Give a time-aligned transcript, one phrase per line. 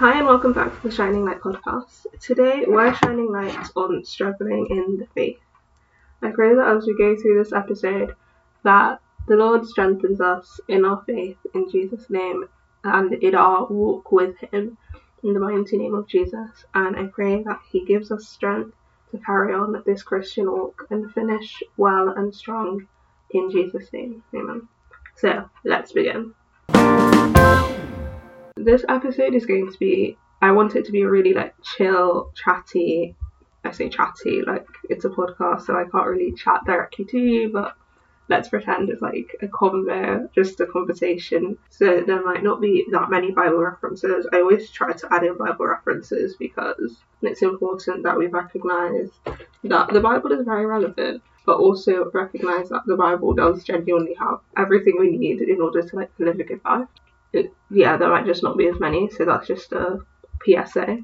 [0.00, 2.06] Hi and welcome back to the Shining Light podcast.
[2.22, 5.36] Today we're shining light on struggling in the faith.
[6.22, 8.16] I pray that as we go through this episode
[8.62, 12.48] that the Lord strengthens us in our faith in Jesus' name
[12.82, 14.78] and in our walk with him
[15.22, 16.64] in the mighty name of Jesus.
[16.72, 18.74] And I pray that he gives us strength
[19.10, 22.88] to carry on this Christian walk and finish well and strong
[23.32, 24.22] in Jesus' name.
[24.34, 24.66] Amen.
[25.16, 26.32] So let's begin.
[28.62, 32.30] This episode is going to be, I want it to be a really like chill,
[32.34, 33.16] chatty.
[33.64, 37.48] I say chatty, like it's a podcast, so I can't really chat directly to you,
[37.48, 37.74] but
[38.28, 41.56] let's pretend it's like a convo, just a conversation.
[41.70, 44.26] So there might not be that many Bible references.
[44.30, 49.08] I always try to add in Bible references because it's important that we recognize
[49.64, 54.40] that the Bible is very relevant, but also recognize that the Bible does genuinely have
[54.58, 56.88] everything we need in order to like live a good life.
[57.32, 59.98] It, yeah, there might just not be as many, so that's just a
[60.44, 60.98] PSA.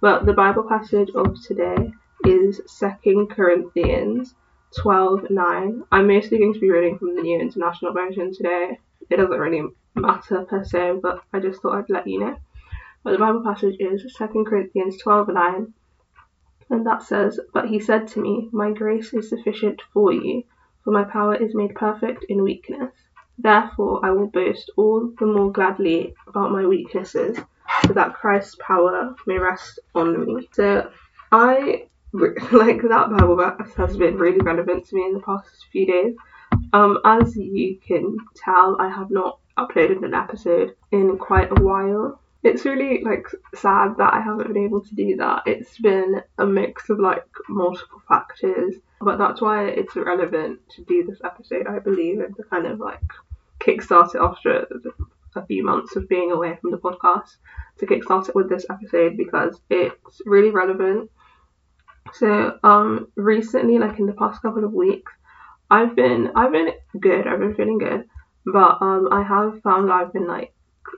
[0.00, 1.92] But the Bible passage of today
[2.24, 4.34] is Second Corinthians
[4.78, 5.86] 12:9.
[5.92, 8.78] I'm mostly going to be reading from the New International Version today.
[9.10, 9.62] It doesn't really
[9.94, 12.36] matter per se, but I just thought I'd let you know.
[13.02, 15.72] But the Bible passage is 2 Corinthians 12:9,
[16.70, 20.42] and that says, But he said to me, My grace is sufficient for you,
[20.82, 22.92] for my power is made perfect in weakness.
[23.38, 27.38] Therefore, I will boast all the more gladly about my weaknesses,
[27.86, 30.48] so that Christ's power may rest on me.
[30.52, 30.90] So,
[31.30, 35.86] I like that Bible verse has been really relevant to me in the past few
[35.86, 36.14] days.
[36.72, 42.20] Um, as you can tell, I have not uploaded an episode in quite a while.
[42.42, 45.42] It's really like sad that I haven't been able to do that.
[45.46, 51.04] It's been a mix of like multiple factors, but that's why it's relevant to do
[51.04, 53.00] this episode, I believe, and to kind of like
[53.60, 54.66] kickstart it after
[55.34, 57.36] a few months of being away from the podcast
[57.78, 61.10] to kickstart it with this episode because it's really relevant
[62.14, 65.12] so um recently, like in the past couple of weeks,
[65.70, 67.26] I've been I've been good.
[67.26, 68.08] I've been feeling good,
[68.44, 70.54] but um I have found I've been like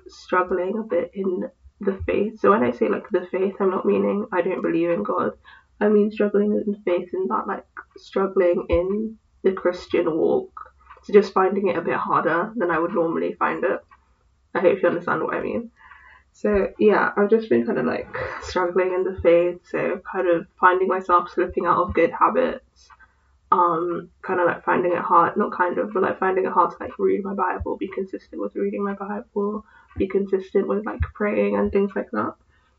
[0.06, 1.48] struggling a bit in
[1.80, 2.40] the faith.
[2.40, 5.32] So when I say like the faith, I'm not meaning I don't believe in God.
[5.80, 7.66] I mean struggling in faith in that like
[7.96, 10.52] struggling in the Christian walk.
[11.04, 13.80] So just finding it a bit harder than I would normally find it.
[14.54, 15.70] I hope you understand what I mean.
[16.32, 18.08] So yeah, I've just been kind of like
[18.42, 22.88] struggling in the faith, so kind of finding myself slipping out of good habits,
[23.50, 26.70] um, kind of like finding it hard, not kind of, but like finding it hard
[26.70, 29.64] to like read my Bible, be consistent with reading my Bible,
[29.96, 32.34] be consistent with like praying and things like that.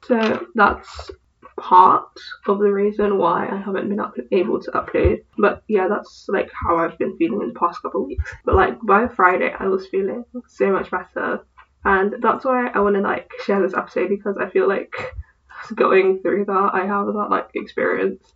[0.07, 1.11] So that's
[1.59, 2.09] part
[2.47, 5.23] of the reason why I haven't been up- able to upload.
[5.37, 8.31] But yeah, that's like how I've been feeling in the past couple weeks.
[8.45, 11.43] But like by Friday, I was feeling so much better
[11.85, 14.93] and that's why I want to like share this episode because I feel like
[15.75, 18.33] going through that I have that like experience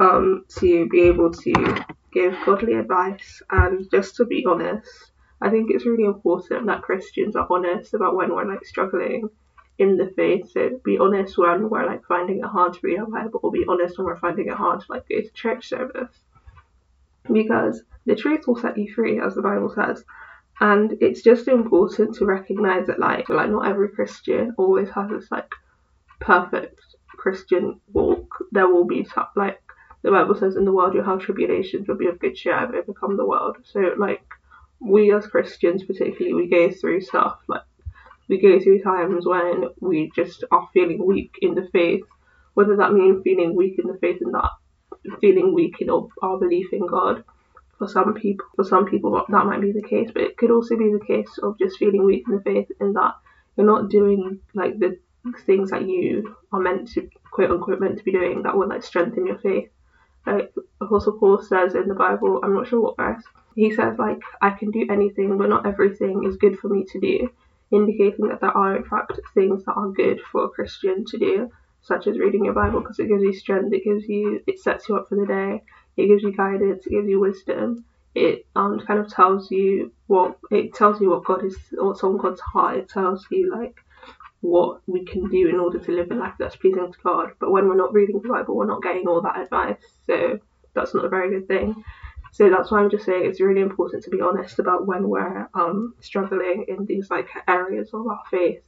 [0.00, 4.88] um to be able to give godly advice and just to be honest
[5.40, 9.28] I think it's really important that Christians are honest about when we're like struggling
[9.78, 10.50] in the faith.
[10.52, 13.64] So be honest when we're like finding it hard to read our Bible, or be
[13.68, 16.14] honest when we're finding it hard to like go to church service.
[17.32, 20.04] Because the truth will set you free, as the Bible says.
[20.60, 25.30] And it's just important to recognize that like like not every Christian always has this
[25.30, 25.52] like
[26.20, 26.80] perfect
[27.16, 28.44] Christian walk.
[28.50, 29.06] There will be
[29.36, 29.60] like
[30.02, 32.74] the Bible says in the world you'll have tribulations, but be of good cheer, I've
[32.74, 33.58] overcome the world.
[33.64, 34.22] So like
[34.80, 37.62] we as Christians particularly we go through stuff like
[38.28, 42.04] we go through times when we just are feeling weak in the faith,
[42.54, 44.50] whether that means feeling weak in the faith in that
[45.20, 47.24] feeling weak in our, our belief in God.
[47.78, 50.76] For some people for some people that might be the case but it could also
[50.76, 53.14] be the case of just feeling weak in the faith in that
[53.56, 54.98] you're not doing like the
[55.46, 58.82] things that you are meant to quote unquote meant to be doing that will like
[58.82, 59.68] strengthen your faith.
[60.26, 63.22] Like apostle paul says in the bible i'm not sure what verse
[63.54, 66.98] he says like i can do anything but not everything is good for me to
[66.98, 67.30] do
[67.70, 71.50] indicating that there are in fact things that are good for a christian to do
[71.82, 74.88] such as reading your bible because it gives you strength it gives you it sets
[74.88, 75.62] you up for the day
[75.98, 77.84] it gives you guidance, it gives you wisdom.
[78.14, 82.16] It um kind of tells you what it tells you what God is, what's on
[82.16, 82.78] God's heart.
[82.78, 83.74] It tells you like
[84.40, 87.32] what we can do in order to live a life that's pleasing to God.
[87.40, 89.82] But when we're not reading the Bible, we're not getting all that advice.
[90.06, 90.38] So
[90.74, 91.84] that's not a very good thing.
[92.32, 95.48] So that's why I'm just saying it's really important to be honest about when we're
[95.54, 98.62] um, struggling in these like areas of our faith.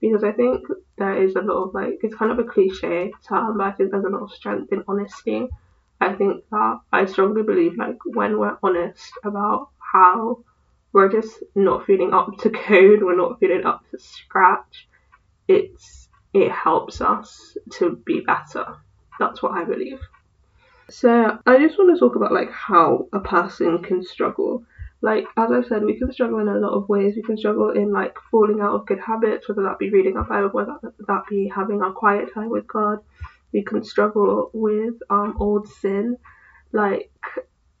[0.00, 0.66] Because I think
[0.98, 3.90] there is a lot of like it's kind of a cliche term, but I think
[3.90, 5.48] there's a lot of strength in honesty.
[6.00, 10.44] I think that I strongly believe like when we're honest about how
[10.92, 14.88] we're just not feeling up to code, we're not feeling up to scratch,
[15.48, 18.76] it's it helps us to be better.
[19.18, 20.00] That's what I believe.
[20.88, 24.64] So I just want to talk about like how a person can struggle.
[25.02, 27.14] Like as I said, we can struggle in a lot of ways.
[27.16, 30.24] We can struggle in like falling out of good habits, whether that be reading our
[30.24, 32.98] Bible, whether that be having a quiet time with God.
[33.52, 36.16] We can struggle with um old sin,
[36.72, 37.10] like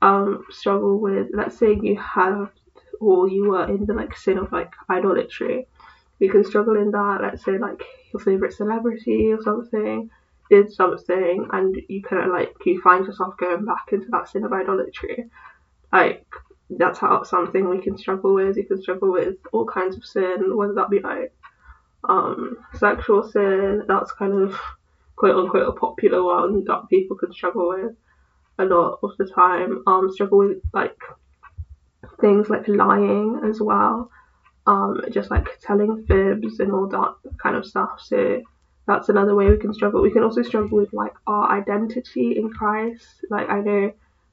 [0.02, 2.50] um struggle with let's say you have
[3.00, 5.66] or you were in the like sin of like idolatry.
[6.20, 7.18] We can struggle in that.
[7.22, 7.82] Let's say like
[8.12, 10.10] your favorite celebrity or something
[10.50, 14.44] did something and you kind of like you find yourself going back into that sin
[14.44, 15.26] of idolatry.
[15.92, 16.26] Like
[16.70, 18.56] that's how something we can struggle with.
[18.56, 21.32] You can struggle with all kinds of sin whether that be like
[22.08, 24.56] um sexual sin that's kind of
[25.16, 27.96] quote unquote a popular one that people can struggle with
[28.58, 29.82] a lot of the time.
[29.86, 30.98] Um struggle with like
[32.20, 34.10] things like lying as well.
[34.66, 38.00] Um just like telling fibs and all that kind of stuff.
[38.00, 38.42] So
[38.86, 40.00] that's another way we can struggle.
[40.00, 43.06] We can also struggle with like our identity in Christ.
[43.30, 43.92] Like I know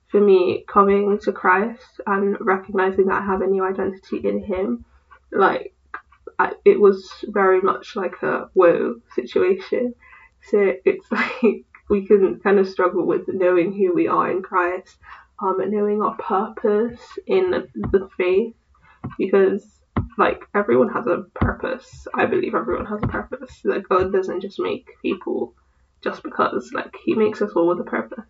[0.10, 4.86] for me coming to Christ and recognizing that I have a new identity in him,
[5.32, 5.74] like
[6.38, 9.96] I, it was very much like a whoa situation.
[10.44, 14.98] So it's like we can kind of struggle with knowing who we are in Christ,
[15.42, 18.54] um, knowing our purpose in the faith,
[19.18, 19.66] because
[20.18, 22.08] like everyone has a purpose.
[22.14, 23.62] I believe everyone has a purpose.
[23.64, 25.54] Like God doesn't just make people
[26.02, 26.72] just because.
[26.74, 28.26] Like He makes us all with a purpose.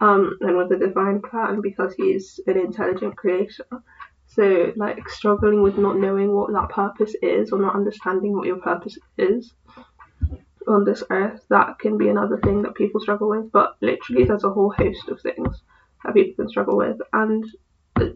[0.00, 3.66] Um, and with a divine plan because He's an intelligent creator.
[4.26, 8.56] So like struggling with not knowing what that purpose is or not understanding what your
[8.56, 9.52] purpose is
[10.68, 13.50] on this earth, that can be another thing that people struggle with.
[13.52, 15.62] But literally, there's a whole host of things
[16.04, 16.98] that people can struggle with.
[17.12, 17.44] And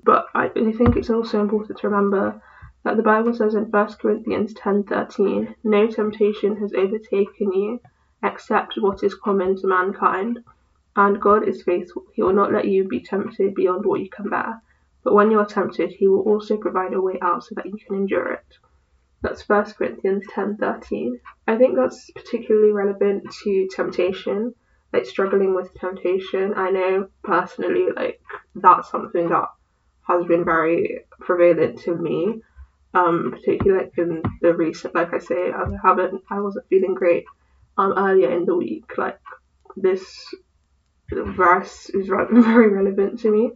[0.05, 2.41] but I think it's also important to remember
[2.87, 7.81] that the Bible says in 1 Corinthians 10:13, "No temptation has overtaken you
[8.23, 10.44] except what is common to mankind,
[10.94, 12.05] and God is faithful.
[12.12, 14.62] He will not let you be tempted beyond what you can bear,
[15.03, 17.77] but when you are tempted, he will also provide a way out so that you
[17.77, 18.59] can endure it."
[19.21, 21.19] That's 1 Corinthians 10:13.
[21.49, 24.55] I think that's particularly relevant to temptation,
[24.93, 26.55] like struggling with temptation.
[26.55, 28.21] I know personally like
[28.55, 29.49] that's something that
[30.06, 32.43] has been very prevalent to me
[32.96, 37.25] um, particularly in the recent, like I say, I haven't, I wasn't feeling great
[37.76, 38.96] um, earlier in the week.
[38.96, 39.20] Like
[39.76, 40.34] this
[41.10, 43.50] verse is very relevant to me.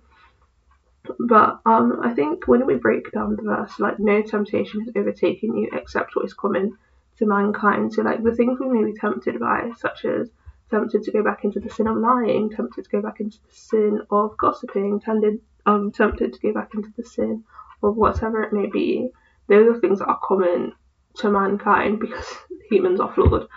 [1.19, 5.57] But um, I think when we break down the verse, like no temptation has overtaken
[5.57, 6.77] you except what is common
[7.17, 7.95] to mankind.
[7.95, 10.29] So like the things we may be tempted by, such as
[10.71, 13.55] tempted to go back into the sin of lying, tempted to go back into the
[13.55, 17.45] sin of gossiping, tempted um tempted to go back into the sin
[17.83, 19.11] of whatever it may be,
[19.51, 20.73] those are things that are common
[21.17, 22.27] to mankind because
[22.71, 23.49] humans are flawed.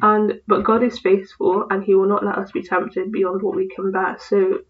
[0.00, 3.56] And but God is faithful and he will not let us be tempted beyond what
[3.56, 4.16] we can bear.
[4.20, 4.60] So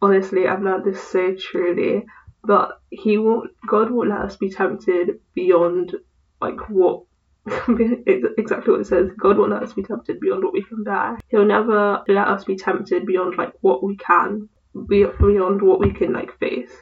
[0.00, 2.04] honestly I've learned this so truly.
[2.44, 5.94] But he won't God won't let us be tempted beyond
[6.40, 7.02] like what
[7.46, 9.10] exactly what it says.
[9.18, 11.18] God won't let us be tempted beyond what we can bear.
[11.28, 14.48] He'll never let us be tempted beyond like what we can,
[14.88, 16.72] beyond what we can like face.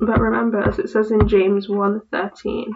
[0.00, 2.70] But remember, as it says in James 1:13,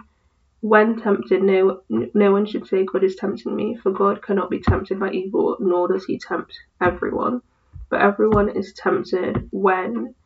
[0.60, 4.58] when tempted, no, no one should say, God is tempting me, for God cannot be
[4.58, 7.42] tempted by evil, nor does he tempt everyone.
[7.88, 10.16] But everyone is tempted when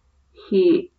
[0.48, 0.90] he,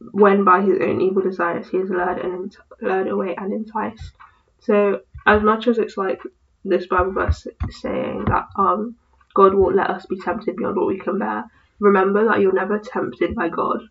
[0.00, 4.12] when by his own evil desires he is led and led away and enticed.
[4.60, 6.20] So as much as it's like
[6.64, 8.96] this Bible verse saying that um
[9.34, 11.44] God won't let us be tempted beyond what we can bear,
[11.78, 13.82] remember that you're never tempted by God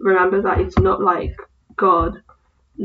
[0.00, 1.36] remember that it's not like
[1.76, 2.22] God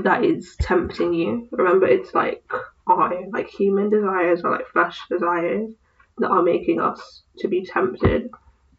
[0.03, 1.47] that is tempting you.
[1.51, 2.43] Remember, it's like
[2.87, 5.71] I, like human desires or like flesh desires
[6.17, 8.29] that are making us to be tempted.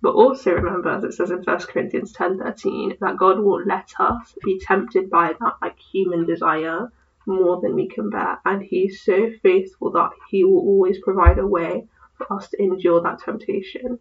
[0.02, 4.34] But also remember, as it says in 1 Corinthians 10:13, that God won't let us
[4.44, 6.92] be tempted by that like human desire
[7.26, 11.46] more than we can bear, and He's so faithful that He will always provide a
[11.46, 13.98] way for us to endure that temptation.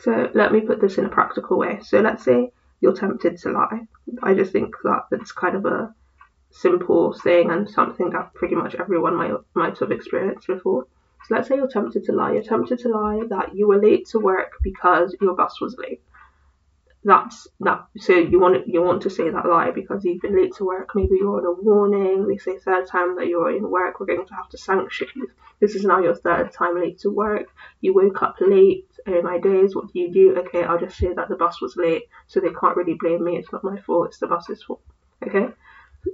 [0.00, 1.80] So let me put this in a practical way.
[1.82, 3.80] So let's say you're tempted to lie.
[4.22, 5.94] I just think that it's kind of a
[6.50, 10.86] simple thing and something that pretty much everyone might might have experienced before.
[11.26, 12.32] So let's say you're tempted to lie.
[12.32, 16.00] You're tempted to lie that you were late to work because your bus was late.
[17.06, 17.86] That's that.
[17.98, 20.90] So you want you want to say that lie because you've been late to work.
[20.94, 22.26] Maybe you're on a warning.
[22.26, 25.30] They say third time that you're in work, we're going to have to sanction you.
[25.60, 27.46] This is now your third time late to work.
[27.80, 30.36] You woke up late oh my days, what do you do?
[30.40, 33.36] Okay, I'll just say that the bus was late, so they can't really blame me.
[33.36, 34.08] It's not my fault.
[34.08, 34.82] It's the bus's fault.
[35.26, 35.48] Okay.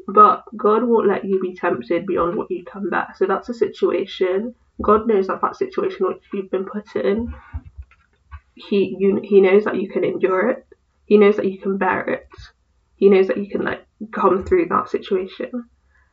[0.09, 3.09] but God won't let you be tempted beyond what you can bear.
[3.17, 4.55] So that's a situation.
[4.81, 7.35] God knows that that situation which you've been put in,
[8.55, 10.67] he you he knows that you can endure it.
[11.05, 12.29] He knows that you can bear it.
[12.97, 15.51] He knows that you can like come through that situation,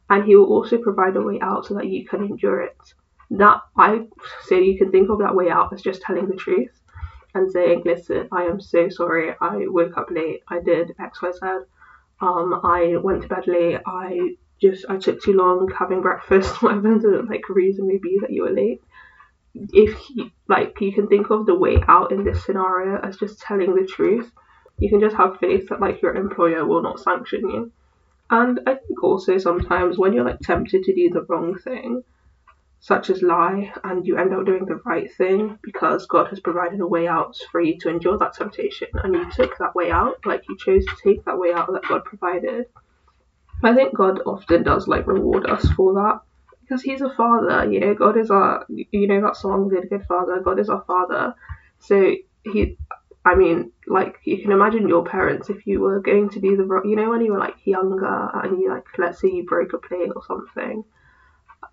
[0.10, 2.78] and he will also provide a way out so that you can endure it.
[3.32, 4.08] That I
[4.42, 6.72] say you can think of that way out as just telling the truth
[7.36, 9.36] and saying, "Listen, I am so sorry.
[9.40, 10.42] I woke up late.
[10.48, 11.40] I did X, Y, Z.
[12.22, 13.80] Um, I went to bed late.
[13.86, 16.62] I just I took too long having breakfast.
[16.64, 18.82] Whatever the like reason may be that you were late."
[19.54, 23.40] If you, like you can think of the way out in this scenario as just
[23.40, 24.32] telling the truth,
[24.80, 27.72] you can just have faith that like your employer will not sanction you.
[28.30, 32.04] And I think also sometimes when you're like tempted to do the wrong thing,
[32.80, 36.80] such as lie, and you end up doing the right thing because God has provided
[36.80, 40.26] a way out for you to endure that temptation, and you took that way out,
[40.26, 42.66] like you chose to take that way out that God provided.
[43.64, 46.22] I think God often does like reward us for that
[46.62, 47.94] because He's a father, you know.
[47.94, 51.34] God is our, you know, that song, "Good Good Father." God is our father,
[51.80, 52.78] so He.
[53.26, 56.82] I mean, like you can imagine your parents if you were going to do the,
[56.86, 59.78] you know, when you were like younger and you like, let's say you broke a
[59.78, 60.84] plate or something,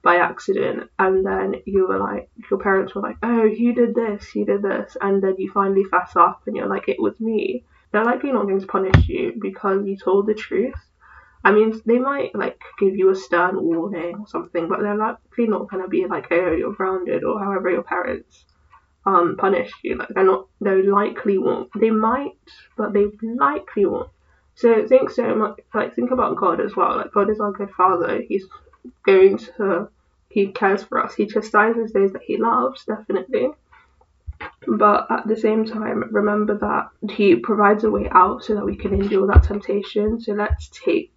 [0.03, 4.35] by accident and then you were like your parents were like oh you did this
[4.35, 7.65] you did this and then you finally fess up and you're like it was me.
[7.93, 10.75] They're likely not going to punish you because you told the truth.
[11.45, 15.47] I mean they might like give you a stern warning or something but they're likely
[15.47, 18.45] not going to be like oh you're grounded or however your parents
[19.07, 22.33] um punish you like they're not they likely won't they might
[22.77, 24.11] but they likely won't
[24.55, 27.71] so think so much like think about god as well like god is our good
[27.71, 28.45] father he's
[29.05, 29.89] going to
[30.37, 31.15] he cares for us.
[31.15, 33.49] He chastises those that he loves, definitely.
[34.69, 38.77] But at the same time, remember that he provides a way out so that we
[38.77, 40.21] can endure that temptation.
[40.21, 41.15] So let's take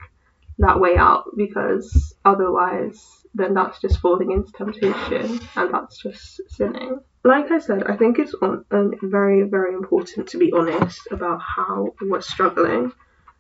[0.60, 7.00] that way out because otherwise, then that's just falling into temptation and that's just sinning.
[7.24, 11.42] Like I said, I think it's on, um, very, very important to be honest about
[11.42, 12.94] how we're struggling.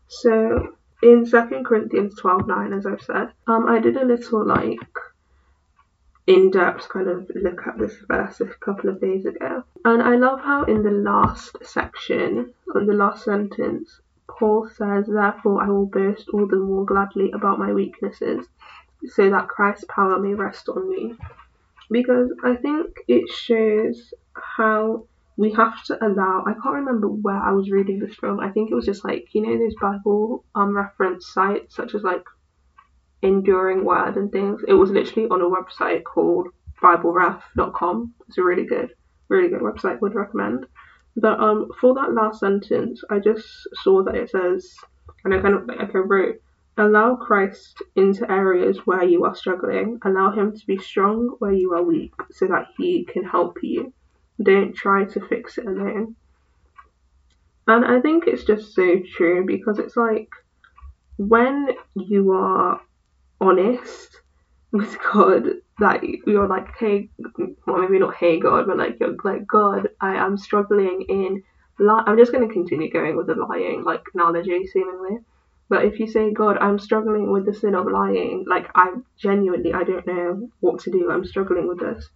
[0.07, 4.79] So in Second Corinthians 12 9, as I've said, um, I did a little like
[6.27, 9.63] in depth kind of look at this verse a couple of days ago.
[9.83, 15.63] And I love how in the last section, on the last sentence, Paul says, Therefore
[15.63, 18.45] I will boast all the more gladly about my weaknesses,
[19.07, 21.15] so that Christ's power may rest on me.
[21.91, 27.51] Because I think it shows how we have to allow I can't remember where I
[27.51, 28.41] was reading this from.
[28.41, 32.03] I think it was just like, you know, those Bible um reference sites such as
[32.03, 32.23] like
[33.21, 34.61] Enduring Word and things.
[34.67, 36.47] It was literally on a website called
[36.81, 38.13] BibleRef.com.
[38.27, 38.91] It's a really good,
[39.29, 40.65] really good website, would recommend.
[41.15, 44.75] But um for that last sentence I just saw that it says
[45.23, 46.41] and I kind of like I wrote
[46.79, 49.99] Allow Christ into areas where you are struggling.
[50.05, 53.93] Allow him to be strong where you are weak so that he can help you.
[54.41, 56.15] Don't try to fix it alone.
[57.67, 60.29] And I think it's just so true because it's like
[61.17, 62.79] when you are
[63.41, 64.09] honest
[64.71, 67.09] with God, that you're like, hey,
[67.67, 71.43] well, maybe not hey God, but like you're like God, I am struggling in.
[71.77, 72.03] Li-.
[72.05, 75.17] I'm just going to continue going with the lying like analogy, seemingly.
[75.69, 79.71] But if you say, God, I'm struggling with the sin of lying, like I genuinely,
[79.71, 81.11] I don't know what to do.
[81.11, 82.09] I'm struggling with this,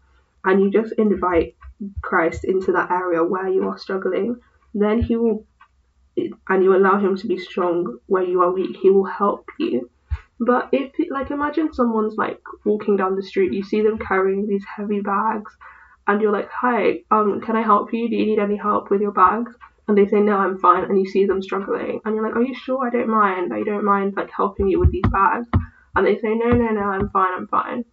[0.44, 1.56] and you just invite
[2.02, 4.38] Christ into that area where you are struggling,
[4.74, 5.46] then He will,
[6.50, 9.90] and you allow Him to be strong where you are weak, He will help you.
[10.40, 14.66] But if, like, imagine someone's like walking down the street, you see them carrying these
[14.66, 15.56] heavy bags,
[16.08, 18.10] and you're like, Hi, um, can I help you?
[18.10, 19.54] Do you need any help with your bags?
[19.88, 22.44] And they say, No, I'm fine, and you see them struggling, and you're like, Are
[22.44, 22.88] you sure?
[22.88, 23.54] I don't mind.
[23.54, 25.48] I don't mind, like, helping you with these bags.
[25.96, 27.86] And they say, No, no, no, I'm fine, I'm fine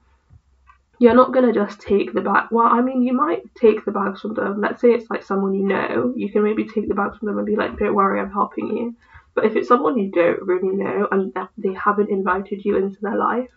[1.00, 2.48] you're not gonna just take the bag.
[2.50, 4.60] Well, I mean, you might take the bags from them.
[4.60, 7.38] Let's say it's like someone you know, you can maybe take the bags from them
[7.38, 8.94] and be like, "Don't worry, I'm helping you."
[9.34, 13.16] But if it's someone you don't really know and they haven't invited you into their
[13.16, 13.48] life,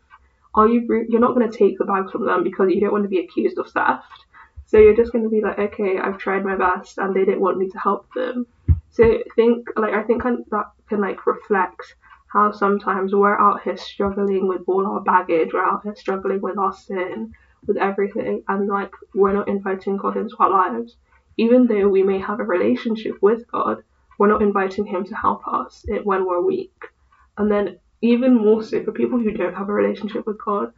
[0.55, 0.85] are you?
[0.87, 3.19] Re- you're not gonna take the bags from them because you don't want to be
[3.19, 4.25] accused of theft.
[4.73, 7.59] So you're just gonna be like, "Okay, I've tried my best, and they didn't want
[7.59, 8.47] me to help them."
[8.89, 11.95] So think like I think that can like reflect
[12.29, 16.57] how sometimes we're out here struggling with all our baggage, we're out here struggling with
[16.57, 17.35] our sin,
[17.67, 20.97] with everything, and like we're not inviting God into our lives.
[21.37, 23.83] Even though we may have a relationship with God,
[24.17, 26.89] we're not inviting Him to help us when we're weak.
[27.37, 30.73] And then even more so for people who don't have a relationship with God,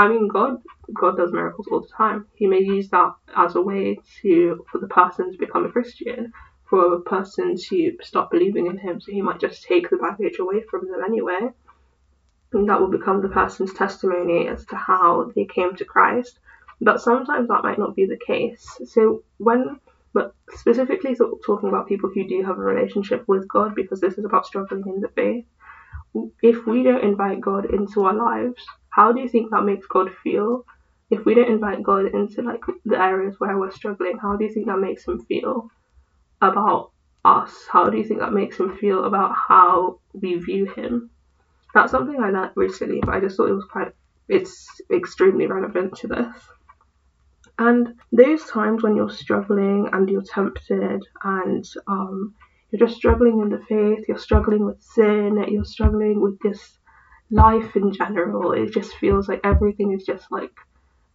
[0.00, 0.54] I mean God
[1.02, 2.26] God does miracles all the time.
[2.34, 6.32] He may use that as a way to for the person to become a Christian
[6.70, 10.38] for a person to stop believing in him, so he might just take the baggage
[10.38, 11.42] away from them anyway.
[12.52, 16.38] and that will become the person's testimony as to how they came to Christ.
[16.80, 18.78] But sometimes that might not be the case.
[18.86, 19.80] So when
[20.12, 21.14] but specifically
[21.46, 24.84] talking about people who do have a relationship with God, because this is about struggling
[24.86, 25.44] in the faith.
[26.42, 28.64] If we don't invite God into our lives,
[29.00, 30.66] how do you think that makes God feel?
[31.10, 34.52] If we don't invite God into like the areas where we're struggling, how do you
[34.52, 35.70] think that makes him feel
[36.42, 36.90] about
[37.24, 37.66] us?
[37.72, 41.08] How do you think that makes him feel about how we view him?
[41.72, 43.92] That's something I learned recently, but I just thought it was quite
[44.28, 46.36] it's extremely relevant to this.
[47.58, 52.34] And those times when you're struggling and you're tempted and um,
[52.70, 56.79] you're just struggling in the faith, you're struggling with sin, you're struggling with just
[57.30, 60.52] life in general, it just feels like everything is just like,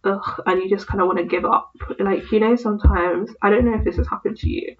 [0.04, 1.70] ugh, and you just kind of want to give up.
[1.98, 4.76] Like, you know, sometimes, I don't know if this has happened to you,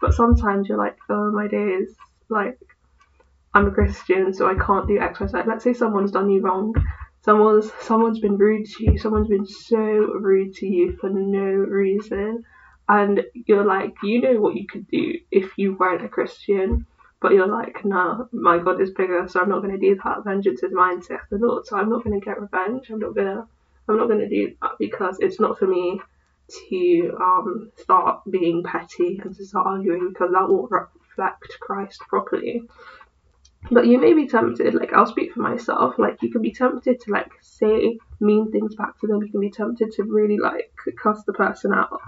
[0.00, 1.94] but sometimes you're like, oh, my days,
[2.28, 2.58] like,
[3.54, 5.38] I'm a Christian, so I can't do X, Y, Z.
[5.46, 6.74] Let's say someone's done you wrong
[7.28, 12.44] someone's someone's been rude to you someone's been so rude to you for no reason
[12.88, 16.86] and you're like you know what you could do if you weren't a christian
[17.20, 20.24] but you're like no my god is bigger so i'm not going to do that.
[20.24, 21.66] Vengeance is mine saith the lord.
[21.66, 22.90] So i'm not going to get revenge.
[22.90, 23.46] I'm not going to
[23.88, 26.00] i'm not going to do that because it's not for me
[26.70, 32.62] to um start being petty and to start arguing because that won't reflect christ properly.
[33.70, 37.00] But you may be tempted, like I'll speak for myself, like you can be tempted
[37.00, 40.72] to like say mean things back to them, you can be tempted to really like
[41.02, 42.00] cuss the person out.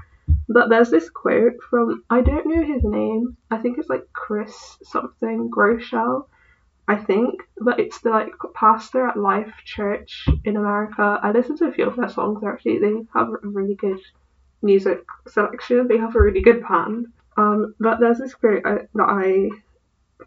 [0.53, 3.37] But there's this quote from I don't know his name.
[3.53, 6.27] I think it's like Chris something Groeschel,
[6.89, 7.43] I think.
[7.61, 11.21] But it's the like pastor at Life Church in America.
[11.23, 12.81] I listen to a few of their songs actually.
[12.81, 14.01] They have a really good
[14.61, 15.87] music selection.
[15.87, 17.07] They have a really good band.
[17.37, 19.51] Um, but there's this quote uh, that I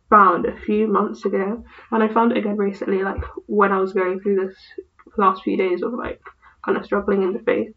[0.09, 3.91] found a few months ago, and I found it again recently, like when I was
[3.91, 4.55] going through this
[5.17, 6.21] last few days of like
[6.65, 7.73] kind of struggling in the faith.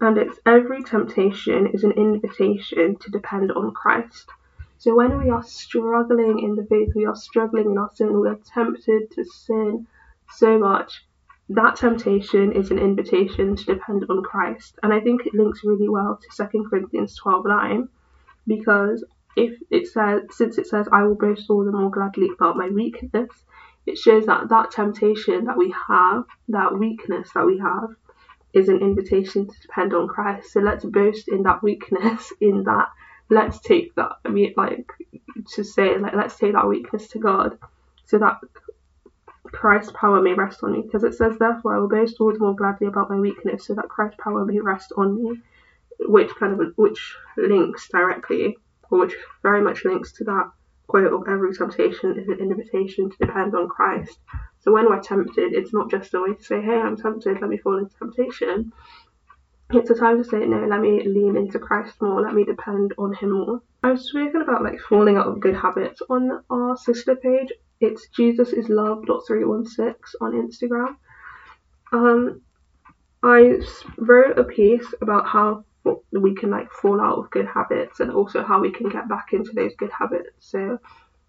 [0.00, 4.30] And it's every temptation is an invitation to depend on Christ.
[4.78, 8.28] So when we are struggling in the faith, we are struggling in our sin, we
[8.28, 9.88] are tempted to sin
[10.30, 11.04] so much.
[11.48, 14.78] That temptation is an invitation to depend on Christ.
[14.82, 17.88] And I think it links really well to 2 Corinthians 12 9
[18.46, 22.56] because if it says since it says I will boast all the more gladly about
[22.56, 23.30] my weakness,
[23.86, 27.96] it shows that that temptation that we have, that weakness that we have,
[28.52, 30.52] is an invitation to depend on Christ.
[30.52, 32.88] So let's boast in that weakness, in that
[33.30, 34.90] let's take that I mean like
[35.54, 37.58] to say like let's take that weakness to God
[38.06, 38.40] so that
[39.52, 40.82] Christ's power may rest on me.
[40.82, 43.74] Because it says, Therefore I will boast all the more gladly about my weakness, so
[43.74, 45.40] that Christ's power may rest on me,
[46.00, 48.56] which kind of which links directly
[48.90, 50.50] or which very much links to that
[50.88, 54.18] quote of every temptation is an invitation to depend on Christ.
[54.60, 57.48] So when we're tempted, it's not just a way to say, hey, I'm tempted, let
[57.48, 58.72] me fall into temptation.
[59.70, 62.94] It's a time to say, no, let me lean into Christ more, let me depend
[62.96, 63.62] on Him more.
[63.82, 67.52] I've spoken about like falling out of good habits on our sister page.
[67.80, 70.96] It's Jesus is love.316 on Instagram.
[71.92, 72.40] Um,
[73.22, 73.60] I
[73.98, 75.64] wrote a piece about how
[76.12, 79.32] we can like fall out of good habits and also how we can get back
[79.32, 80.30] into those good habits.
[80.38, 80.78] So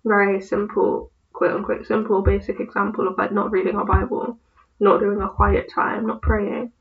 [0.05, 4.37] very simple, quote unquote simple, basic example of like not reading our Bible,
[4.79, 6.71] not doing a quiet time, not praying.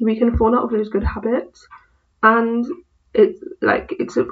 [0.00, 1.66] We can fall out of those good habits,
[2.22, 2.64] and
[3.14, 4.26] it's like it's a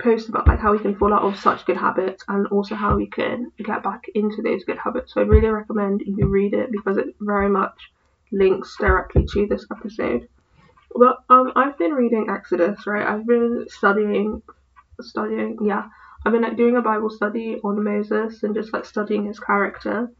[0.00, 2.96] post about like how we can fall out of such good habits and also how
[2.96, 5.14] we can get back into those good habits.
[5.14, 7.92] So I really recommend you read it because it very much
[8.32, 10.28] links directly to this episode.
[10.94, 13.06] Well, um, I've been reading Exodus, right?
[13.06, 14.42] I've been studying,
[15.00, 15.88] studying, yeah.
[16.24, 20.10] I've been like doing a Bible study on Moses and just like studying his character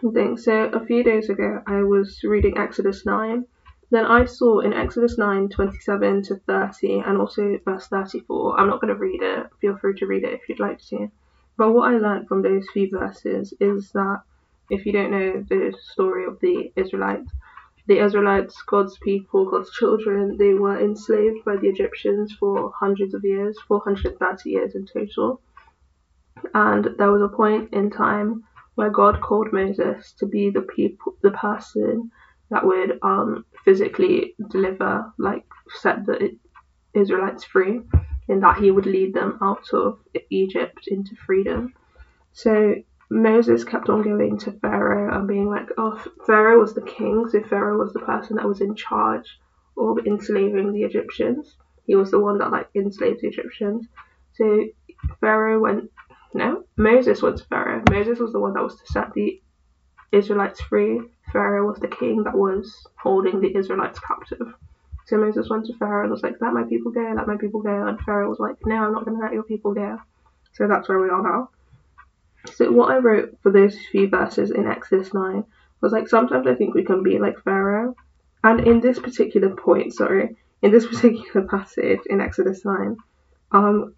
[0.00, 0.44] and things.
[0.44, 3.44] So a few days ago, I was reading Exodus 9.
[3.90, 8.58] Then I saw in Exodus 9, 27 to 30, and also verse 34.
[8.58, 9.46] I'm not going to read it.
[9.60, 11.10] Feel free to read it if you'd like to.
[11.58, 14.22] But what I learned from those few verses is that
[14.70, 17.30] if you don't know the story of the Israelites,
[17.86, 23.24] the Israelites, God's people, God's children, they were enslaved by the Egyptians for hundreds of
[23.24, 25.40] years, 430 years in total.
[26.54, 31.14] And there was a point in time where God called Moses to be the people,
[31.22, 32.10] the person
[32.50, 35.44] that would um, physically deliver, like
[35.80, 36.38] set the
[36.94, 37.80] Israelites free,
[38.28, 39.98] in that he would lead them out of
[40.30, 41.74] Egypt into freedom.
[42.32, 42.74] So
[43.12, 47.42] Moses kept on going to Pharaoh and being like, oh, Pharaoh was the king, so
[47.42, 49.38] Pharaoh was the person that was in charge
[49.76, 51.54] of enslaving the Egyptians.
[51.86, 53.86] He was the one that like enslaved the Egyptians.
[54.32, 54.64] So
[55.20, 55.90] Pharaoh went,
[56.32, 57.82] no, Moses went to Pharaoh.
[57.90, 59.38] Moses was the one that was to set the
[60.10, 61.00] Israelites free.
[61.32, 64.54] Pharaoh was the king that was holding the Israelites captive.
[65.06, 67.60] So Moses went to Pharaoh and was like, Let my people go, let my people
[67.60, 67.86] go.
[67.86, 69.98] And Pharaoh was like, No, I'm not going to let your people go.
[70.54, 71.50] So that's where we are now.
[72.54, 75.44] So what I wrote for those few verses in Exodus 9
[75.80, 77.94] was like, sometimes I think we can be like Pharaoh.
[78.44, 82.96] And in this particular point, sorry, in this particular passage in Exodus 9,
[83.52, 83.94] um,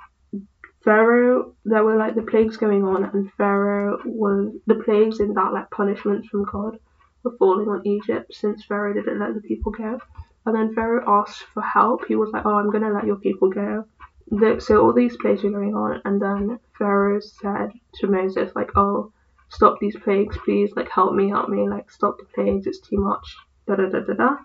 [0.85, 5.53] Pharaoh, there were like the plagues going on, and Pharaoh was the plagues in that
[5.55, 6.79] like punishments from God
[7.23, 9.99] were falling on Egypt since Pharaoh didn't let the people go.
[10.45, 12.05] And then Pharaoh asked for help.
[12.07, 13.87] He was like, "Oh, I'm gonna let your people go."
[14.31, 18.71] The, so all these plagues were going on, and then Pharaoh said to Moses, like,
[18.77, 19.13] "Oh,
[19.49, 20.73] stop these plagues, please.
[20.75, 21.69] Like, help me, help me.
[21.69, 22.67] Like, stop the plagues.
[22.67, 24.37] It's too much." Da da da da da.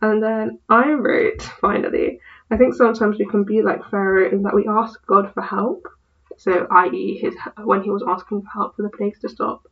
[0.00, 2.18] And then I wrote finally
[2.52, 5.88] I think sometimes we can be like Pharaoh in that we ask God for help.
[6.36, 9.66] So, i.e., his when he was asking for help for the plagues to stop,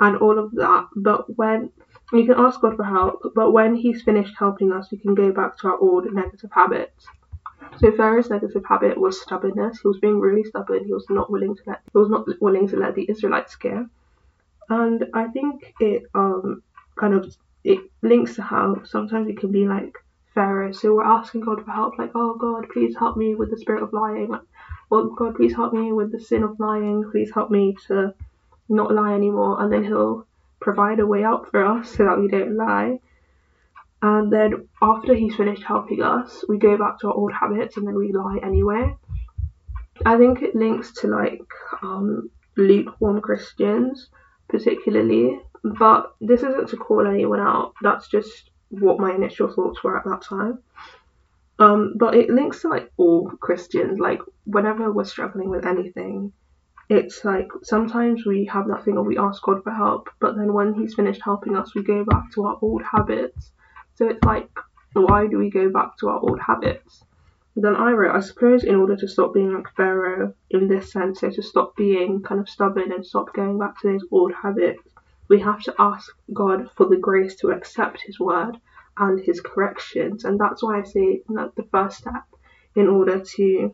[0.00, 0.88] and all of that.
[0.96, 1.70] But when
[2.12, 5.30] you can ask God for help, but when He's finished helping us, we can go
[5.30, 7.06] back to our old negative habits.
[7.78, 9.80] So Pharaoh's negative habit was stubbornness.
[9.80, 10.84] He was being really stubborn.
[10.84, 13.88] He was not willing to let he was not willing to let the Israelites go.
[14.68, 16.62] And I think it um
[16.96, 17.34] kind of
[17.64, 19.94] it links to how sometimes it can be like
[20.34, 20.72] Pharaoh.
[20.72, 23.82] So we're asking God for help, like, oh God, please help me with the spirit
[23.82, 24.28] of lying.
[24.28, 24.42] Like,
[24.90, 27.08] oh God, please help me with the sin of lying.
[27.10, 28.14] Please help me to
[28.68, 29.62] not lie anymore.
[29.62, 30.26] And then He'll
[30.60, 32.98] provide a way out for us so that we don't lie.
[34.04, 37.86] And then after He's finished helping us, we go back to our old habits and
[37.86, 38.94] then we lie anyway.
[40.04, 41.40] I think it links to like
[41.80, 44.10] um, lukewarm Christians,
[44.46, 45.40] particularly.
[45.62, 47.72] But this isn't to call anyone out.
[47.80, 50.58] That's just what my initial thoughts were at that time.
[51.58, 53.98] Um, but it links to like all Christians.
[53.98, 56.30] Like whenever we're struggling with anything,
[56.90, 60.74] it's like sometimes we have nothing or we ask God for help, but then when
[60.74, 63.52] He's finished helping us, we go back to our old habits.
[63.94, 64.48] So it's like,
[64.92, 67.04] why do we go back to our old habits?
[67.56, 71.20] Then I wrote, I suppose, in order to stop being like Pharaoh in this sense,
[71.20, 74.82] so to stop being kind of stubborn and stop going back to those old habits,
[75.28, 78.58] we have to ask God for the grace to accept His word
[78.98, 80.24] and His corrections.
[80.24, 82.24] And that's why I say that the first step
[82.74, 83.72] in order to,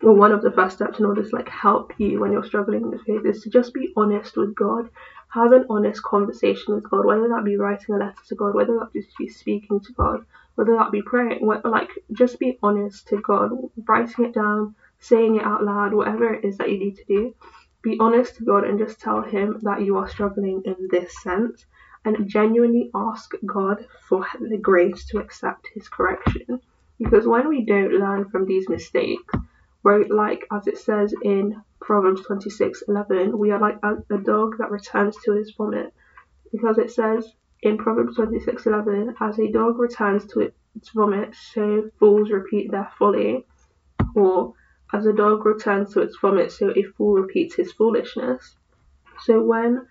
[0.00, 2.90] well, one of the first steps in order to like help you when you're struggling
[2.90, 4.88] with faith is to just be honest with God.
[5.34, 8.78] Have an honest conversation with God, whether that be writing a letter to God, whether
[8.78, 13.08] that just be speaking to God, whether that be praying, whether, like just be honest
[13.08, 13.50] to God,
[13.88, 17.34] writing it down, saying it out loud, whatever it is that you need to do
[17.84, 21.66] be honest to God and just tell Him that you are struggling in this sense
[22.04, 26.60] and genuinely ask God for the grace to accept His correction.
[26.98, 29.34] Because when we don't learn from these mistakes,
[29.84, 34.70] we're like, as it says in Proverbs 26:11, we are like a, a dog that
[34.70, 35.92] returns to his vomit.
[36.50, 37.30] Because it says
[37.62, 43.46] in Proverbs 26:11, as a dog returns to its vomit, so fools repeat their folly.
[44.14, 44.54] Or
[44.92, 48.56] as a dog returns to its vomit, so a fool repeats his foolishness.
[49.20, 49.86] So when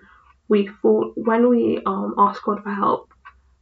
[0.48, 3.14] we fall, when we um, ask God for help,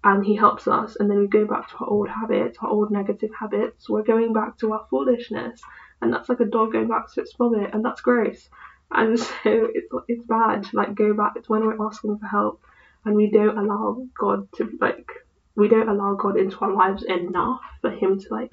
[0.04, 2.91] and He helps us, and then we go back to our old habits, our old
[2.91, 5.62] negative habits, we're going back to our foolishness,
[6.02, 8.50] and that's like a dog going back to its vomit, and that's gross.
[8.92, 11.34] And so it's it's bad to like go back.
[11.36, 12.62] It's when we're asking for help,
[13.06, 15.10] and we don't allow God to like
[15.56, 18.52] we don't allow God into our lives enough for Him to like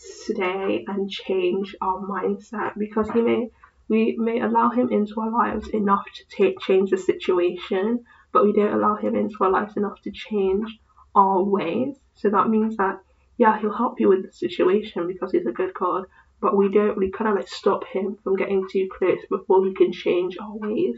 [0.00, 3.50] stay and change our mindset because he may
[3.88, 8.52] we may allow him into our lives enough to take change the situation, but we
[8.52, 10.78] don't allow him into our lives enough to change
[11.14, 11.96] our ways.
[12.14, 13.00] So that means that
[13.36, 16.04] yeah, he'll help you with the situation because he's a good God,
[16.40, 19.74] but we don't we kind of like stop him from getting too close before he
[19.74, 20.96] can change our ways.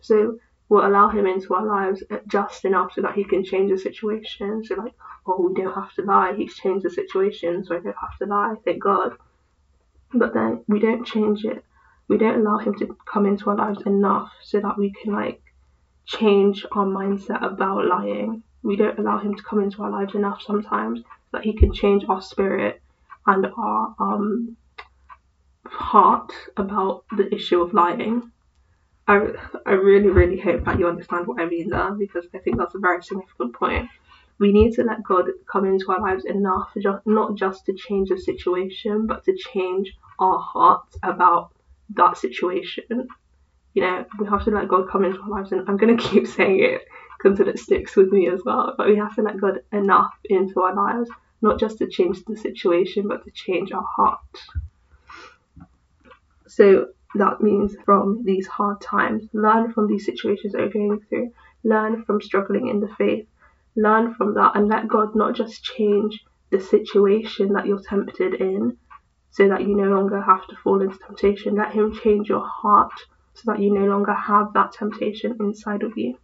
[0.00, 3.78] So we'll allow him into our lives just enough so that he can change the
[3.78, 4.64] situation.
[4.64, 4.94] So like
[5.28, 6.34] oh, we don't have to lie.
[6.34, 8.54] He's changed the situation, so I don't have to lie.
[8.64, 9.12] Thank God.
[10.12, 11.64] But then we don't change it.
[12.08, 15.42] We don't allow him to come into our lives enough so that we can like
[16.06, 18.42] change our mindset about lying.
[18.62, 21.72] We don't allow him to come into our lives enough sometimes so that he can
[21.72, 22.80] change our spirit
[23.26, 24.56] and our um
[25.70, 28.30] heart about the issue of lying.
[29.06, 29.28] I,
[29.64, 32.74] I really, really hope that you understand what I mean there because I think that's
[32.74, 33.88] a very significant point
[34.38, 38.08] we need to let God come into our lives enough, just, not just to change
[38.08, 41.52] the situation, but to change our hearts about
[41.96, 43.08] that situation.
[43.74, 46.02] You know, we have to let God come into our lives, and I'm going to
[46.02, 46.82] keep saying it
[47.20, 48.74] because it sticks with me as well.
[48.76, 51.10] But we have to let God enough into our lives,
[51.42, 54.20] not just to change the situation, but to change our heart.
[56.58, 59.28] So that means from these hard times.
[59.32, 61.32] Learn from these situations that you're going through.
[61.62, 63.28] Learn from struggling in the faith.
[63.76, 68.76] Learn from that and let God not just change the situation that you're tempted in
[69.30, 71.54] so that you no longer have to fall into temptation.
[71.54, 75.96] Let Him change your heart so that you no longer have that temptation inside of
[75.96, 76.18] you.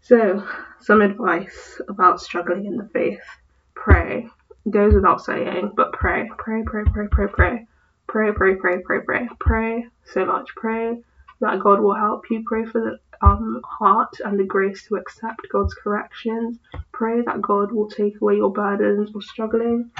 [0.00, 0.42] So,
[0.80, 3.20] some advice about struggling in the faith
[3.74, 4.30] pray.
[4.64, 6.30] It goes without saying, but pray.
[6.38, 7.66] Pray, pray, pray, pray, pray.
[8.16, 9.28] Pray, pray, pray, pray, pray.
[9.40, 10.48] Pray so much.
[10.56, 11.02] Pray
[11.42, 12.42] that God will help you.
[12.46, 16.58] Pray for the um, heart and the grace to accept God's corrections.
[16.94, 19.90] Pray that God will take away your burdens or struggling.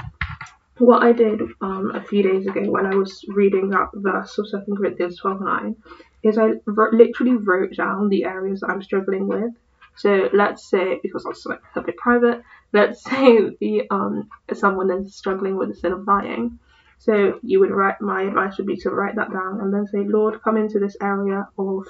[0.79, 4.47] What I did um, a few days ago when I was reading that verse of
[4.49, 5.75] 2 Corinthians 12 9
[6.23, 9.51] is I literally wrote down the areas that I'm struggling with.
[9.95, 12.41] So let's say, because that's like a bit private,
[12.73, 16.57] let's say the um someone is struggling with the sin of lying.
[16.99, 18.01] So you would write.
[18.01, 20.97] My advice would be to write that down and then say, Lord, come into this
[21.01, 21.87] area of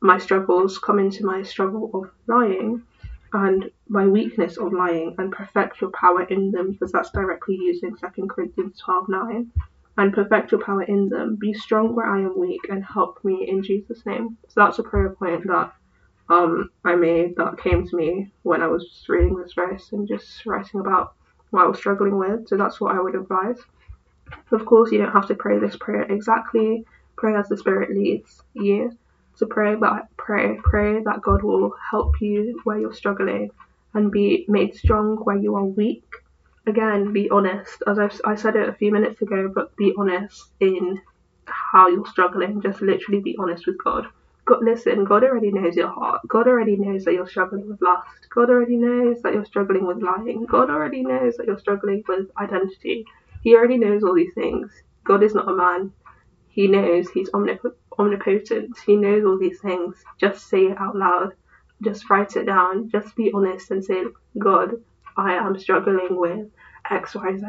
[0.00, 2.82] my struggles, come into my struggle of lying,
[3.32, 7.96] and my weakness of lying, and perfect your power in them, because that's directly using
[7.96, 9.50] Second Corinthians twelve nine.
[9.98, 11.36] And perfect your power in them.
[11.40, 14.36] Be strong where I am weak, and help me in Jesus' name.
[14.48, 15.72] So that's a prayer point that
[16.28, 20.44] um, I made that came to me when I was reading this verse and just
[20.44, 21.14] writing about
[21.50, 22.48] what I was struggling with.
[22.48, 23.58] So that's what I would advise.
[24.52, 26.84] Of course, you don't have to pray this prayer exactly.
[27.16, 28.96] Pray as the Spirit leads you
[29.38, 33.50] to pray, but pray, pray that God will help you where you're struggling
[33.94, 36.04] and be made strong where you are weak.
[36.66, 37.82] Again, be honest.
[37.86, 41.00] As I've, I said it a few minutes ago, but be honest in
[41.46, 42.60] how you're struggling.
[42.60, 44.06] Just literally be honest with God.
[44.46, 46.20] God, listen, God already knows your heart.
[46.28, 48.28] God already knows that you're struggling with lust.
[48.34, 50.46] God already knows that you're struggling with lying.
[50.46, 53.04] God already knows that you're struggling with identity.
[53.46, 54.72] He already knows all these things.
[55.04, 55.92] God is not a man.
[56.48, 57.08] He knows.
[57.10, 58.76] He's omnip- omnipotent.
[58.84, 60.02] He knows all these things.
[60.18, 61.32] Just say it out loud.
[61.80, 62.88] Just write it down.
[62.88, 64.02] Just be honest and say,
[64.36, 64.82] God,
[65.16, 66.48] I am struggling with
[66.90, 67.46] X, Y, Z.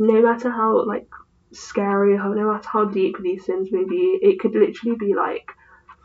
[0.00, 1.06] No matter how like
[1.52, 5.48] scary, no matter how deep these sins may be, it could literally be like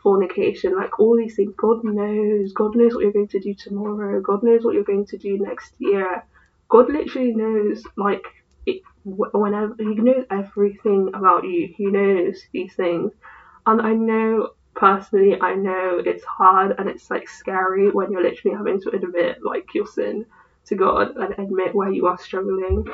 [0.04, 1.52] fornication, like all these things.
[1.58, 2.52] God knows.
[2.52, 4.20] God knows what you're going to do tomorrow.
[4.20, 6.22] God knows what you're going to do next year.
[6.68, 8.24] God literally knows, like,
[9.06, 11.72] whenever He knows everything about you.
[11.76, 13.12] He knows these things,
[13.66, 18.56] and I know personally, I know it's hard and it's like scary when you're literally
[18.56, 20.26] having to admit like your sin
[20.66, 22.86] to God and admit where you are struggling.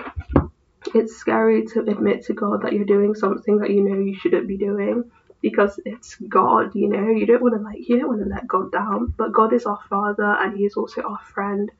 [0.94, 4.48] It's scary to admit to God that you're doing something that you know you shouldn't
[4.48, 7.09] be doing because it's God, you know.
[7.09, 9.66] You don't want to like you don't want to let God down, but God is
[9.66, 11.70] our Father and He is also our friend.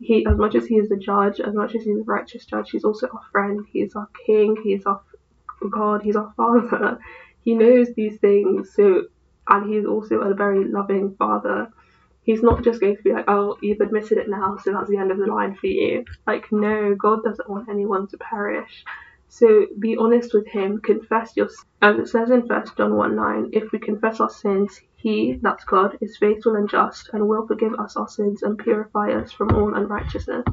[0.00, 2.70] He, as much as He is the judge, as much as He's a righteous judge,
[2.70, 3.66] He's also our friend.
[3.72, 4.56] He's our King.
[4.62, 5.02] He's our
[5.70, 6.02] God.
[6.02, 6.98] He's our Father.
[7.44, 8.74] He knows these things.
[8.74, 9.04] So,
[9.48, 11.68] and He's also a very loving Father.
[12.22, 14.98] He's not just going to be like, oh, you've admitted it now, so that's the
[14.98, 16.04] end of the line for you.
[16.26, 18.84] Like, no, God doesn't want anyone to perish.
[19.28, 21.48] So be honest with him, confess your
[21.80, 25.64] as it says in First John 1 9, if we confess our sins, he, that's
[25.64, 29.54] God, is faithful and just and will forgive us our sins and purify us from
[29.54, 30.44] all unrighteousness.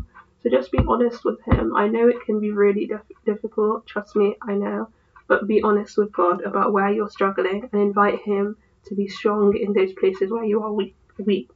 [0.41, 1.75] So just be honest with him.
[1.75, 4.89] I know it can be really dif- difficult, trust me, I know,
[5.27, 8.55] but be honest with God about where you're struggling and invite him
[8.85, 10.95] to be strong in those places where you are weak.
[11.17, 11.49] weak.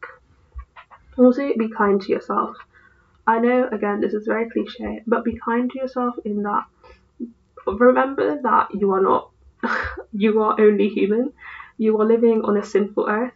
[1.17, 2.57] Also, be kind to yourself.
[3.27, 6.65] I know, again, this is very cliche, but be kind to yourself in that
[7.65, 9.29] remember that you are not,
[10.13, 11.33] you are only human.
[11.79, 13.33] You are living on a sinful earth.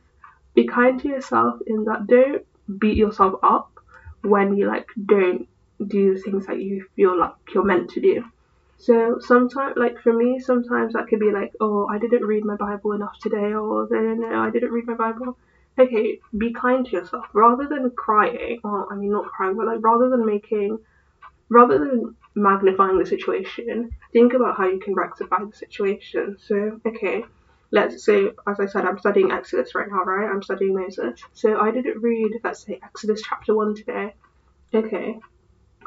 [0.54, 2.46] Be kind to yourself in that don't
[2.78, 3.80] beat yourself up
[4.22, 5.48] when you like don't
[5.88, 8.24] do the things that you feel like you're meant to do.
[8.78, 12.58] So sometimes, like for me, sometimes that could be like, oh, I didn't read my
[12.58, 15.38] Bible enough today, or no, no, I didn't read my Bible.
[15.80, 18.60] Okay, be kind to yourself rather than crying.
[18.64, 20.80] I mean, not crying, but like rather than making,
[21.50, 26.38] rather than magnifying the situation, think about how you can rectify the situation.
[26.46, 27.24] So, okay,
[27.74, 30.30] let's say, as I said, I'm studying Exodus right now, right?
[30.30, 31.20] I'm studying Moses.
[31.34, 34.14] So I didn't read, let's say, Exodus chapter 1 today.
[34.74, 35.20] Okay,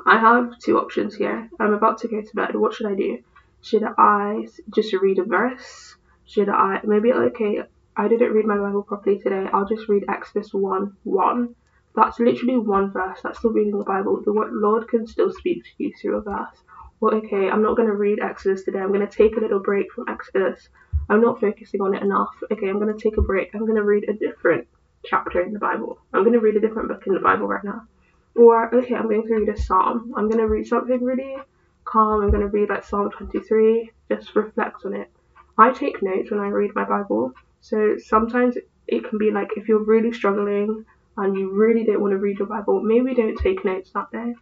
[0.05, 1.49] I have two options here.
[1.59, 2.55] I'm about to go to bed.
[2.55, 3.23] What should I do?
[3.63, 5.97] Should I just read a verse?
[6.27, 7.63] Should I, maybe, okay,
[7.97, 9.47] I didn't read my Bible properly today.
[9.53, 11.55] I'll just read Exodus 1 1
[11.97, 13.21] that's literally one verse.
[13.23, 14.21] That's still reading the Bible.
[14.23, 16.63] The Lord can still speak to you through a verse.
[17.01, 18.81] Well, okay, I'm not going to read Exodus today.
[18.81, 20.69] I'm going to take a little break from Exodus.
[21.09, 22.35] I'm not focusing on it enough.
[22.51, 23.55] Okay, I'm going to take a break.
[23.55, 24.67] I'm going to read a different
[25.05, 25.99] chapter in the Bible.
[26.13, 27.87] I'm going to read a different book in the Bible right now.
[28.35, 30.13] Or, okay, I'm going to read a psalm.
[30.17, 31.37] I'm going to read something really
[31.85, 32.23] calm.
[32.23, 33.91] I'm going to read like Psalm 23.
[34.11, 35.11] Just reflect on it.
[35.57, 37.33] I take notes when I read my Bible.
[37.61, 40.85] So sometimes it can be like if you're really struggling
[41.17, 44.35] and you really don't want to read your Bible, maybe don't take notes that day.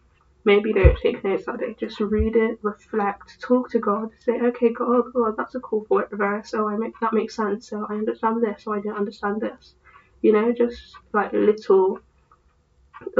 [0.45, 1.75] Maybe don't take notes that day.
[1.77, 4.11] Just read it, reflect, talk to God.
[4.19, 6.51] Say, okay, God, God, that's a cool verse.
[6.51, 7.67] So oh, I make that makes sense.
[7.67, 8.63] So I understand this.
[8.63, 9.73] So I don't understand this.
[10.21, 11.99] You know, just like little.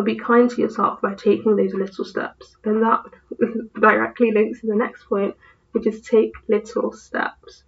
[0.03, 3.03] Be kind to yourself by taking those little steps, and that
[3.81, 5.35] directly links to the next point,
[5.71, 7.63] which is take little steps.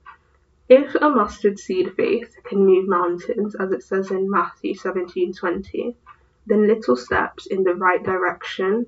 [0.69, 5.95] If a mustard seed faith can move mountains, as it says in Matthew 17:20,
[6.45, 8.85] then little steps in the right direction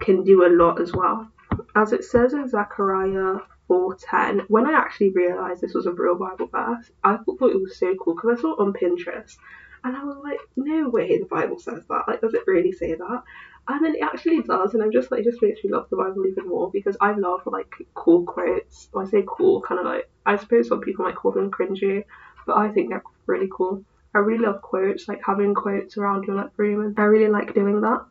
[0.00, 1.28] can do a lot as well.
[1.74, 6.46] As it says in Zechariah 4:10, when I actually realized this was a real Bible
[6.46, 9.36] verse, I thought it was so cool because I saw it on Pinterest
[9.84, 12.04] and I was like, no way the Bible says that.
[12.08, 13.22] Like, does it really say that?
[13.68, 15.96] And then it actually does, and I'm just like, it just makes me love the
[15.96, 18.88] Bible even more because I love like cool quotes.
[18.92, 22.04] When I say cool, kind of like, I suppose some people might call them cringy,
[22.46, 23.84] but I think they're really cool.
[24.14, 27.52] I really love quotes, like having quotes around your like room, and I really like
[27.54, 28.06] doing that.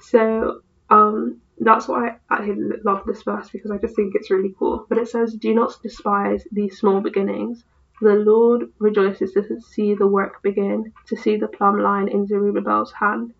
[0.00, 0.62] So
[0.94, 2.54] um, that's why I
[2.84, 4.86] love this verse because I just think it's really cool.
[4.88, 7.64] But it says, "Do not despise these small beginnings."
[8.00, 12.92] The Lord rejoices to see the work begin, to see the plumb line in Zerubbabel's
[12.92, 13.34] hand.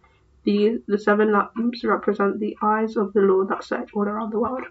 [0.45, 4.41] These, the seven lamps, represent the eyes of the Lord that search all around the
[4.41, 4.67] world.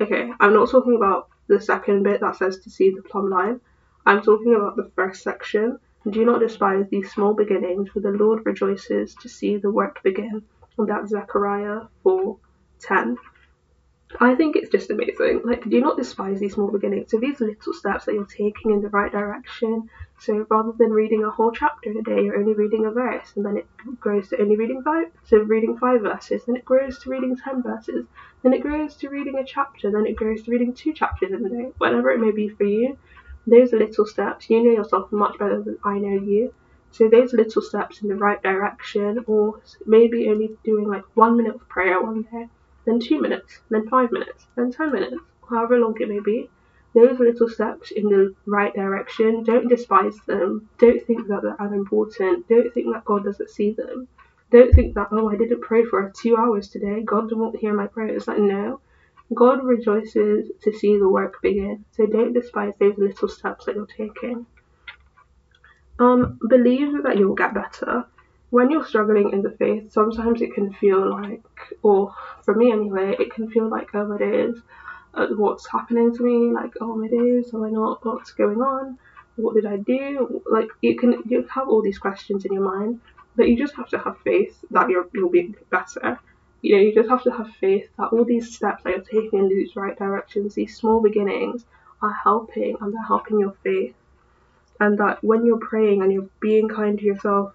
[0.00, 3.60] Okay, I'm not talking about the second bit that says to see the plumb line.
[4.06, 5.78] I'm talking about the first section.
[6.08, 10.42] Do not despise these small beginnings, for the Lord rejoices to see the work begin.
[10.78, 13.16] And that's Zechariah 4:10.
[14.20, 15.42] I think it's just amazing.
[15.44, 17.10] Like, do not despise these small beginnings.
[17.10, 19.90] So these little steps that you're taking in the right direction.
[20.20, 23.32] So rather than reading a whole chapter in a day, you're only reading a verse,
[23.36, 23.66] and then it
[24.00, 25.08] grows to only reading five.
[25.24, 28.06] So reading five verses, then it grows to reading ten verses,
[28.42, 31.44] then it grows to reading a chapter, then it grows to reading two chapters in
[31.44, 31.72] a day.
[31.76, 32.96] Whatever it may be for you,
[33.46, 34.48] those little steps.
[34.48, 36.54] You know yourself much better than I know you.
[36.90, 41.54] So those little steps in the right direction, or maybe only doing like one minute
[41.54, 42.48] of prayer one day
[42.88, 45.16] then two minutes, then five minutes, then ten minutes,
[45.48, 46.48] however long it may be.
[46.94, 50.70] Those little steps in the right direction, don't despise them.
[50.78, 52.48] Don't think that they're unimportant.
[52.48, 54.08] Don't think that God doesn't see them.
[54.50, 57.02] Don't think that, oh, I didn't pray for two hours today.
[57.02, 58.26] God won't hear my prayers.
[58.26, 58.80] Like, no.
[59.34, 61.84] God rejoices to see the work begin.
[61.90, 64.46] So don't despise those little steps that you're taking.
[65.98, 68.06] Um, believe that you'll get better
[68.50, 71.44] when you're struggling in the faith, sometimes it can feel like,
[71.82, 74.58] or for me anyway, it can feel like, oh, it is,
[75.14, 76.52] uh, what's happening to me?
[76.52, 78.04] Like, oh, is, am I not?
[78.04, 78.98] What's going on?
[79.36, 80.42] What did I do?
[80.50, 83.00] Like, you can you have all these questions in your mind,
[83.36, 86.18] but you just have to have faith that you're, you'll be better.
[86.62, 89.40] You know, you just have to have faith that all these steps that you're taking
[89.40, 91.64] in these right directions, these small beginnings,
[92.02, 93.94] are helping and they're helping your faith.
[94.80, 97.52] And that when you're praying and you're being kind to yourself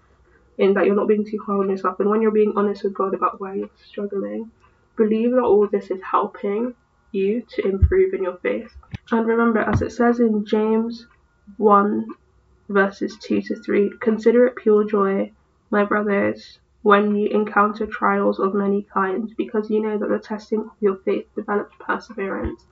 [0.58, 1.98] in that you're not being too hard on yourself.
[2.00, 4.50] And when you're being honest with God about where you're struggling,
[4.96, 6.74] believe that all this is helping
[7.12, 8.70] you to improve in your faith.
[9.10, 11.06] And remember, as it says in James
[11.56, 12.06] 1,
[12.68, 15.32] verses 2 to 3, consider it pure joy,
[15.70, 20.60] my brothers, when you encounter trials of many kinds, because you know that the testing
[20.60, 22.62] of your faith develops perseverance.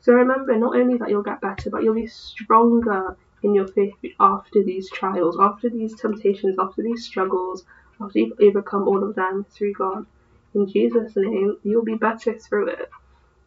[0.00, 3.94] So remember, not only that you'll get better, but you'll be stronger in your faith
[4.18, 7.64] after these trials, after these temptations, after these struggles,
[8.00, 10.06] after you've overcome all of them through God.
[10.54, 12.90] In Jesus' name, you'll be better through it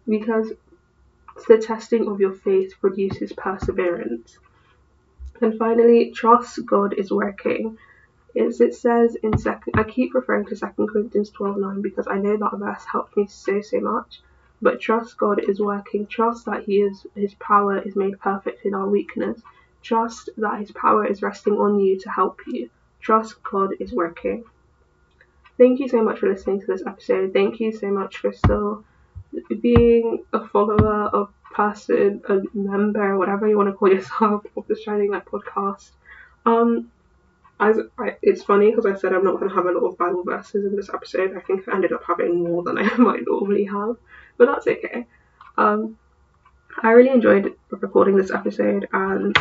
[0.08, 0.52] because
[1.48, 4.38] the testing of your faith produces perseverance.
[5.42, 7.78] And finally, trust God is working.
[8.36, 12.38] As it says in second, I keep referring to Second Corinthians 12:9 because I know
[12.38, 14.22] that verse helped me so so much.
[14.62, 16.06] But trust God is working.
[16.06, 19.42] Trust that He is His power is made perfect in our weakness.
[19.82, 22.70] Trust that His power is resting on you to help you.
[23.00, 24.44] Trust God is working.
[25.58, 27.34] Thank you so much for listening to this episode.
[27.34, 28.84] Thank you so much for still
[29.62, 34.76] being a follower, a person, a member, whatever you want to call yourself of the
[34.76, 35.92] Shining Light podcast.
[36.46, 36.92] Um,
[37.60, 39.98] as I, it's funny because I said I'm not going to have a lot of
[39.98, 41.36] Bible verses in this episode.
[41.36, 43.98] I think I ended up having more than I might normally have,
[44.38, 45.06] but that's okay.
[45.58, 45.98] Um,
[46.82, 49.36] I really enjoyed recording this episode, and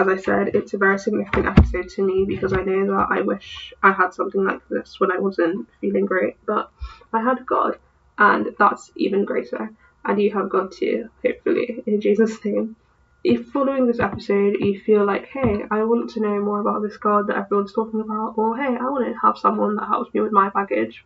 [0.00, 3.20] as I said, it's a very significant episode to me because I know that I
[3.20, 6.70] wish I had something like this when I wasn't feeling great, but
[7.12, 7.78] I had God,
[8.16, 9.70] and that's even greater.
[10.06, 12.76] And you have God too, hopefully, in Jesus' name.
[13.22, 16.96] If following this episode you feel like, hey, I want to know more about this
[16.96, 20.22] God that everyone's talking about, or hey, I want to have someone that helps me
[20.22, 21.04] with my baggage,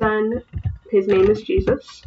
[0.00, 0.42] then
[0.90, 2.02] his name is Jesus.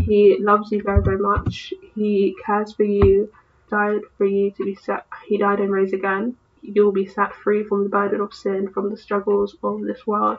[0.00, 1.72] He loves you very, very much.
[1.94, 3.32] He cares for you
[3.70, 5.06] died for you to be set.
[5.26, 6.36] He died and rose again.
[6.62, 10.06] You will be set free from the burden of sin, from the struggles of this
[10.06, 10.38] world.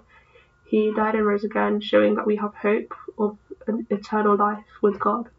[0.66, 5.00] He died and rose again, showing that we have hope of an eternal life with
[5.00, 5.30] God.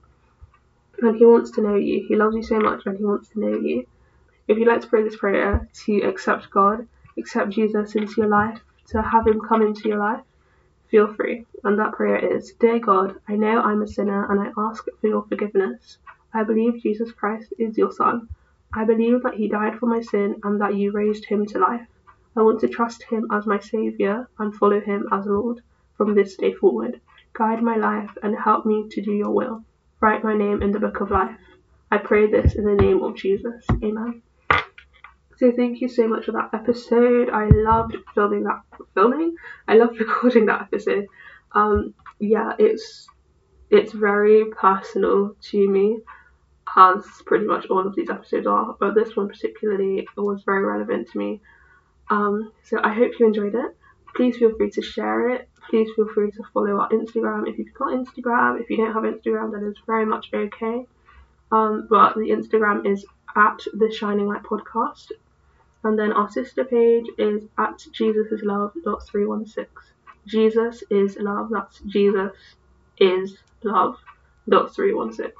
[1.00, 2.04] And He wants to know you.
[2.06, 3.86] He loves you so much, and He wants to know you.
[4.48, 6.86] If you'd like to pray this prayer to accept God,
[7.16, 10.20] accept Jesus into your life, to have Him come into your life,
[10.90, 11.46] feel free.
[11.64, 15.06] And that prayer is Dear God, I know I'm a sinner and I ask for
[15.06, 15.98] your forgiveness.
[16.34, 18.28] I believe Jesus Christ is your Son.
[18.72, 21.86] I believe that He died for my sin and that you raised Him to life.
[22.36, 25.60] I want to trust Him as my Saviour and follow Him as Lord
[25.96, 27.00] from this day forward.
[27.34, 29.64] Guide my life and help me to do your will.
[30.00, 31.36] Write my name in the book of life.
[31.90, 33.64] I pray this in the name of Jesus.
[33.82, 34.22] Amen.
[35.36, 37.28] So thank you so much for that episode.
[37.28, 38.62] I loved filming that
[38.94, 39.34] filming.
[39.66, 41.06] I loved recording that episode.
[41.52, 43.08] Um, yeah, it's
[43.68, 45.98] it's very personal to me,
[46.76, 48.76] as pretty much all of these episodes are.
[48.78, 51.40] But this one particularly was very relevant to me.
[52.10, 53.76] Um, so I hope you enjoyed it.
[54.14, 55.48] Please feel free to share it.
[55.70, 58.60] Please feel free to follow our Instagram if you've got Instagram.
[58.60, 60.86] If you don't have Instagram, that is very much okay.
[61.50, 63.06] Um, but the Instagram is
[63.36, 65.12] at the Shining Light Podcast.
[65.84, 69.70] And then our sister page is at Jesus is love dot three one six.
[70.26, 71.48] Jesus is love.
[71.50, 72.32] That's Jesus
[72.98, 73.96] is love
[74.48, 75.34] dot three one six.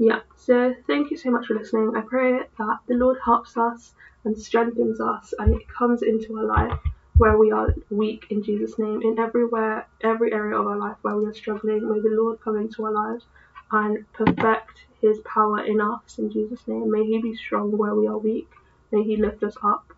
[0.00, 0.20] Yeah.
[0.36, 1.92] So thank you so much for listening.
[1.96, 3.94] I pray that the Lord helps us
[4.24, 6.80] and strengthens us, and it comes into our life
[7.18, 9.02] where we are weak in Jesus' name.
[9.02, 12.58] In everywhere, every area of our life where we are struggling, may the Lord come
[12.58, 13.26] into our lives
[13.72, 16.90] and perfect His power in us in Jesus' name.
[16.92, 18.48] May He be strong where we are weak
[18.92, 19.92] May He lift us up,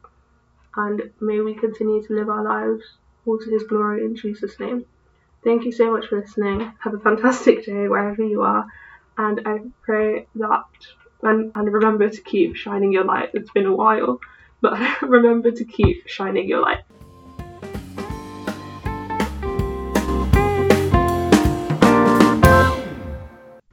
[0.76, 2.84] and may we continue to live our lives
[3.26, 4.86] all to His glory in Jesus' name.
[5.44, 6.72] Thank you so much for listening.
[6.80, 8.66] Have a fantastic day wherever you are,
[9.18, 10.64] and I pray that
[11.22, 13.30] and, and remember to keep shining your light.
[13.34, 14.20] It's been a while,
[14.60, 16.80] but remember to keep shining your light.